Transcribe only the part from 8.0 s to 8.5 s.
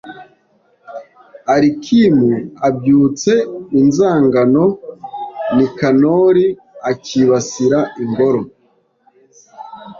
ingoro